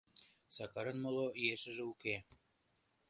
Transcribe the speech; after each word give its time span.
Сакарын 0.55 0.97
моло 1.03 1.25
ешыже 1.53 1.83
уке. 1.91 2.15